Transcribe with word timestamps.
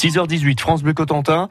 6h18, 0.00 0.58
France 0.58 0.82
Bleu 0.82 0.94
Cotentin, 0.94 1.50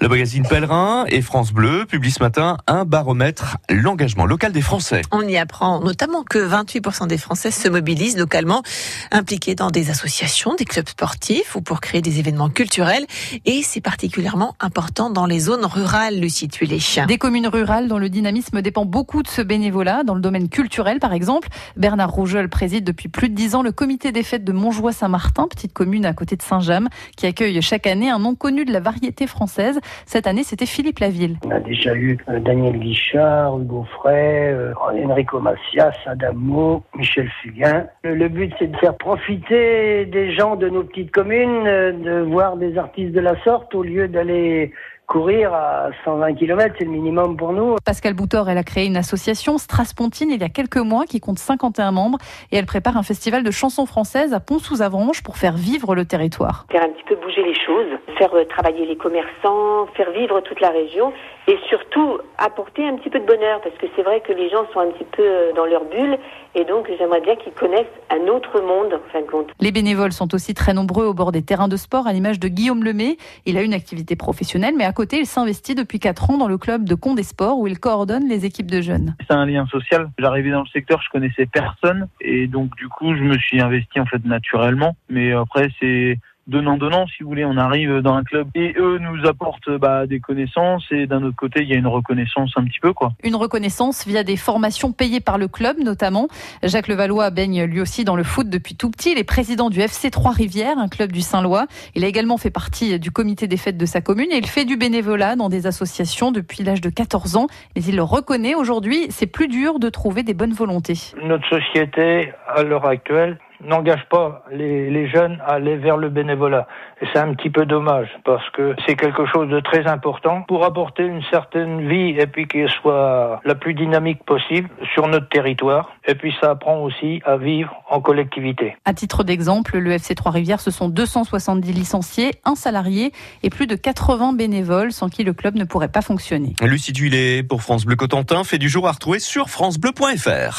le 0.00 0.08
magazine 0.08 0.46
Pèlerin 0.48 1.04
et 1.08 1.20
France 1.20 1.52
Bleu 1.52 1.84
publie 1.84 2.10
ce 2.10 2.22
matin 2.22 2.56
un 2.66 2.86
baromètre 2.86 3.58
l'engagement 3.68 4.24
local 4.24 4.52
des 4.52 4.62
Français. 4.62 5.02
On 5.12 5.20
y 5.20 5.36
apprend 5.36 5.80
notamment 5.80 6.22
que 6.22 6.38
28% 6.38 7.08
des 7.08 7.18
Français 7.18 7.50
se 7.50 7.68
mobilisent 7.68 8.16
localement, 8.16 8.62
impliqués 9.10 9.54
dans 9.54 9.70
des 9.70 9.90
associations, 9.90 10.54
des 10.54 10.64
clubs 10.64 10.88
sportifs 10.88 11.56
ou 11.56 11.60
pour 11.60 11.82
créer 11.82 12.00
des 12.00 12.18
événements 12.18 12.48
culturels. 12.48 13.04
Et 13.44 13.60
c'est 13.62 13.82
particulièrement 13.82 14.56
important 14.60 15.10
dans 15.10 15.26
les 15.26 15.40
zones 15.40 15.66
rurales, 15.66 16.18
Lucie 16.18 16.48
chiens. 16.78 17.04
Des 17.04 17.18
communes 17.18 17.48
rurales 17.48 17.86
dont 17.86 17.98
le 17.98 18.08
dynamisme 18.08 18.62
dépend 18.62 18.86
beaucoup 18.86 19.22
de 19.22 19.28
ce 19.28 19.42
bénévolat, 19.42 20.04
dans 20.04 20.14
le 20.14 20.22
domaine 20.22 20.48
culturel 20.48 21.00
par 21.00 21.12
exemple. 21.12 21.48
Bernard 21.76 22.12
Rougeol 22.12 22.48
préside 22.48 22.84
depuis 22.84 23.10
plus 23.10 23.28
de 23.28 23.34
10 23.34 23.56
ans 23.56 23.62
le 23.62 23.72
comité 23.72 24.10
des 24.10 24.22
fêtes 24.22 24.44
de 24.44 24.52
Montjoie-Saint-Martin, 24.52 25.48
petite 25.48 25.74
commune 25.74 26.06
à 26.06 26.14
côté 26.14 26.36
de 26.36 26.42
Saint-James, 26.42 26.88
qui 27.18 27.26
accueille 27.26 27.60
chaque 27.60 27.86
année 27.86 27.89
un 27.90 28.18
nom 28.18 28.34
connu 28.34 28.64
de 28.64 28.72
la 28.72 28.80
variété 28.80 29.26
française. 29.26 29.80
Cette 30.06 30.26
année, 30.26 30.42
c'était 30.42 30.66
Philippe 30.66 31.00
Laville. 31.00 31.36
On 31.44 31.50
a 31.50 31.60
déjà 31.60 31.94
eu 31.94 32.18
euh, 32.28 32.40
Daniel 32.40 32.78
Guichard, 32.78 33.58
Hugo 33.58 33.84
Frey, 33.98 34.52
euh, 34.52 34.72
Enrico 35.04 35.40
Macias, 35.40 35.94
Adamo, 36.06 36.82
Michel 36.94 37.28
Fugain. 37.42 37.86
Le 38.04 38.28
but, 38.28 38.52
c'est 38.58 38.70
de 38.70 38.76
faire 38.76 38.96
profiter 38.96 40.06
des 40.06 40.32
gens 40.32 40.56
de 40.56 40.68
nos 40.68 40.84
petites 40.84 41.10
communes, 41.10 41.66
euh, 41.66 41.92
de 41.92 42.20
voir 42.20 42.56
des 42.56 42.78
artistes 42.78 43.12
de 43.12 43.20
la 43.20 43.40
sorte 43.42 43.74
au 43.74 43.82
lieu 43.82 44.08
d'aller 44.08 44.72
courir 45.10 45.52
à 45.52 45.90
120 46.04 46.34
km, 46.34 46.76
c'est 46.78 46.84
le 46.84 46.92
minimum 46.92 47.36
pour 47.36 47.52
nous. 47.52 47.74
Pascal 47.84 48.14
Boutor, 48.14 48.48
elle 48.48 48.58
a 48.58 48.62
créé 48.62 48.86
une 48.86 48.96
association 48.96 49.58
Straspontine 49.58 50.30
il 50.30 50.40
y 50.40 50.44
a 50.44 50.48
quelques 50.48 50.76
mois 50.76 51.04
qui 51.04 51.18
compte 51.18 51.40
51 51.40 51.90
membres 51.90 52.18
et 52.52 52.56
elle 52.56 52.64
prépare 52.64 52.96
un 52.96 53.02
festival 53.02 53.42
de 53.42 53.50
chansons 53.50 53.86
françaises 53.86 54.32
à 54.32 54.38
Pont-sous-Avranches 54.38 55.24
pour 55.24 55.36
faire 55.36 55.56
vivre 55.56 55.96
le 55.96 56.04
territoire. 56.04 56.64
Faire 56.70 56.84
un 56.84 56.90
petit 56.90 57.02
peu 57.08 57.16
bouger 57.16 57.42
les 57.42 57.56
choses, 57.56 57.88
faire 58.18 58.30
travailler 58.48 58.86
les 58.86 58.96
commerçants, 58.96 59.86
faire 59.96 60.12
vivre 60.12 60.40
toute 60.42 60.60
la 60.60 60.70
région 60.70 61.12
et 61.48 61.58
surtout 61.68 62.18
apporter 62.38 62.86
un 62.86 62.94
petit 62.94 63.10
peu 63.10 63.18
de 63.18 63.26
bonheur 63.26 63.60
parce 63.62 63.74
que 63.78 63.86
c'est 63.96 64.02
vrai 64.02 64.20
que 64.20 64.32
les 64.32 64.48
gens 64.48 64.64
sont 64.72 64.78
un 64.78 64.90
petit 64.92 65.06
peu 65.16 65.52
dans 65.56 65.64
leur 65.64 65.84
bulle 65.86 66.18
et 66.54 66.64
donc 66.64 66.88
j'aimerais 66.96 67.20
bien 67.20 67.34
qu'ils 67.34 67.52
connaissent 67.52 67.86
un 68.10 68.28
autre 68.28 68.60
monde 68.60 68.94
en 68.94 69.12
fin 69.12 69.22
de 69.22 69.26
compte. 69.26 69.48
Les 69.58 69.72
bénévoles 69.72 70.12
sont 70.12 70.32
aussi 70.34 70.54
très 70.54 70.72
nombreux 70.72 71.06
au 71.06 71.14
bord 71.14 71.32
des 71.32 71.42
terrains 71.42 71.66
de 71.66 71.76
sport 71.76 72.06
à 72.06 72.12
l'image 72.12 72.38
de 72.38 72.46
Guillaume 72.46 72.84
Lemay. 72.84 73.16
Il 73.46 73.58
a 73.58 73.62
une 73.62 73.74
activité 73.74 74.14
professionnelle 74.14 74.74
mais 74.76 74.84
à 74.84 74.92
il 75.12 75.26
s'investit 75.26 75.74
depuis 75.74 75.98
4 75.98 76.30
ans 76.30 76.38
dans 76.38 76.48
le 76.48 76.58
club 76.58 76.84
de 76.84 76.94
Condé 76.94 77.22
Sport 77.22 77.58
où 77.58 77.66
il 77.66 77.78
coordonne 77.78 78.28
les 78.28 78.44
équipes 78.44 78.70
de 78.70 78.80
jeunes. 78.80 79.14
C'est 79.28 79.34
un 79.34 79.46
lien 79.46 79.66
social. 79.66 80.10
J'arrivais 80.18 80.50
dans 80.50 80.62
le 80.62 80.68
secteur, 80.68 81.00
je 81.02 81.08
connaissais 81.10 81.46
personne 81.46 82.08
et 82.20 82.46
donc 82.46 82.74
du 82.76 82.88
coup 82.88 83.14
je 83.14 83.22
me 83.22 83.38
suis 83.38 83.60
investi 83.60 84.00
en 84.00 84.06
fait 84.06 84.24
naturellement 84.24 84.96
mais 85.08 85.32
après 85.32 85.70
c'est 85.80 86.18
donnant-donnant, 86.50 87.06
si 87.06 87.22
vous 87.22 87.30
voulez. 87.30 87.44
On 87.44 87.56
arrive 87.56 88.00
dans 88.00 88.14
un 88.14 88.24
club 88.24 88.48
et 88.54 88.74
eux 88.78 88.98
nous 88.98 89.26
apportent 89.26 89.70
bah, 89.70 90.06
des 90.06 90.20
connaissances 90.20 90.84
et 90.90 91.06
d'un 91.06 91.22
autre 91.22 91.36
côté, 91.36 91.62
il 91.62 91.68
y 91.68 91.72
a 91.72 91.76
une 91.76 91.86
reconnaissance 91.86 92.52
un 92.56 92.64
petit 92.64 92.80
peu. 92.80 92.92
quoi. 92.92 93.12
Une 93.24 93.36
reconnaissance 93.36 94.06
via 94.06 94.22
des 94.22 94.36
formations 94.36 94.92
payées 94.92 95.20
par 95.20 95.38
le 95.38 95.48
club 95.48 95.78
notamment. 95.78 96.28
Jacques 96.62 96.88
Levallois 96.88 97.30
baigne 97.30 97.64
lui 97.64 97.80
aussi 97.80 98.04
dans 98.04 98.16
le 98.16 98.24
foot 98.24 98.48
depuis 98.50 98.74
tout 98.74 98.90
petit. 98.90 99.12
Il 99.12 99.18
est 99.18 99.24
président 99.24 99.70
du 99.70 99.80
FC 99.80 100.10
Trois-Rivières, 100.10 100.78
un 100.78 100.88
club 100.88 101.12
du 101.12 101.20
Saint-Lois. 101.20 101.66
Il 101.94 102.04
a 102.04 102.08
également 102.08 102.36
fait 102.36 102.50
partie 102.50 102.98
du 102.98 103.10
comité 103.10 103.46
des 103.46 103.56
fêtes 103.56 103.78
de 103.78 103.86
sa 103.86 104.00
commune 104.00 104.30
et 104.32 104.36
il 104.36 104.46
fait 104.46 104.64
du 104.64 104.76
bénévolat 104.76 105.36
dans 105.36 105.48
des 105.48 105.66
associations 105.66 106.32
depuis 106.32 106.64
l'âge 106.64 106.80
de 106.80 106.90
14 106.90 107.36
ans. 107.36 107.46
Mais 107.76 107.82
il 107.82 107.96
le 107.96 108.02
reconnaît 108.02 108.54
aujourd'hui, 108.54 109.06
c'est 109.10 109.26
plus 109.26 109.48
dur 109.48 109.78
de 109.78 109.88
trouver 109.88 110.22
des 110.22 110.34
bonnes 110.34 110.52
volontés. 110.52 110.98
Notre 111.22 111.48
société, 111.48 112.32
à 112.48 112.62
l'heure 112.62 112.86
actuelle, 112.86 113.38
n'engage 113.64 114.04
pas 114.10 114.44
les, 114.50 114.90
les, 114.90 115.08
jeunes 115.08 115.38
à 115.46 115.54
aller 115.54 115.76
vers 115.76 115.96
le 115.96 116.08
bénévolat. 116.08 116.66
Et 117.02 117.06
c'est 117.12 117.18
un 117.18 117.34
petit 117.34 117.50
peu 117.50 117.66
dommage 117.66 118.08
parce 118.24 118.48
que 118.50 118.74
c'est 118.86 118.96
quelque 118.96 119.26
chose 119.26 119.48
de 119.48 119.60
très 119.60 119.86
important 119.86 120.42
pour 120.42 120.64
apporter 120.64 121.04
une 121.04 121.22
certaine 121.30 121.88
vie 121.88 122.14
et 122.18 122.26
puis 122.26 122.46
qu'elle 122.46 122.70
soit 122.70 123.40
la 123.44 123.54
plus 123.54 123.74
dynamique 123.74 124.24
possible 124.24 124.68
sur 124.94 125.08
notre 125.08 125.28
territoire. 125.28 125.90
Et 126.06 126.14
puis 126.14 126.34
ça 126.40 126.50
apprend 126.50 126.80
aussi 126.82 127.20
à 127.24 127.36
vivre 127.36 127.74
en 127.88 128.00
collectivité. 128.00 128.76
À 128.84 128.94
titre 128.94 129.24
d'exemple, 129.24 129.78
le 129.78 129.92
FC 129.92 130.14
Trois-Rivières, 130.14 130.60
ce 130.60 130.70
sont 130.70 130.88
270 130.88 131.72
licenciés, 131.72 132.32
un 132.44 132.54
salarié 132.54 133.12
et 133.42 133.50
plus 133.50 133.66
de 133.66 133.74
80 133.74 134.34
bénévoles 134.34 134.92
sans 134.92 135.08
qui 135.08 135.24
le 135.24 135.32
club 135.32 135.56
ne 135.56 135.64
pourrait 135.64 135.88
pas 135.88 136.02
fonctionner. 136.02 136.54
Lucie 136.62 136.92
Duillet 136.92 137.42
pour 137.42 137.62
France 137.62 137.84
Bleu 137.84 137.96
Cotentin 137.96 138.44
fait 138.44 138.58
du 138.58 138.68
jour 138.68 138.88
à 138.88 138.92
retrouver 138.92 139.18
sur 139.18 139.48
francebleu.fr. 139.48 140.58